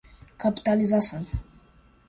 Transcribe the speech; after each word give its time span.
Capitalização 0.43 1.27